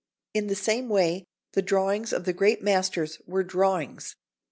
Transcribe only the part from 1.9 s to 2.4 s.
of the